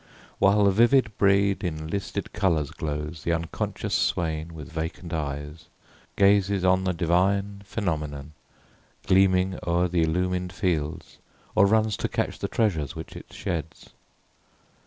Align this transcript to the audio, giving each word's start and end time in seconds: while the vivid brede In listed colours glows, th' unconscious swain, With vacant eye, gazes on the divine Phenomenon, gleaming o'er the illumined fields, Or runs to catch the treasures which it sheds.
while 0.39 0.63
the 0.65 0.71
vivid 0.71 1.15
brede 1.19 1.63
In 1.63 1.85
listed 1.87 2.33
colours 2.33 2.71
glows, 2.71 3.21
th' 3.21 3.27
unconscious 3.27 3.93
swain, 3.93 4.55
With 4.55 4.71
vacant 4.71 5.13
eye, 5.13 5.47
gazes 6.15 6.65
on 6.65 6.85
the 6.85 6.91
divine 6.93 7.61
Phenomenon, 7.65 8.31
gleaming 9.05 9.59
o'er 9.67 9.87
the 9.87 10.01
illumined 10.01 10.53
fields, 10.53 11.19
Or 11.53 11.67
runs 11.67 11.95
to 11.97 12.09
catch 12.09 12.39
the 12.39 12.47
treasures 12.47 12.95
which 12.95 13.15
it 13.15 13.31
sheds. 13.31 13.89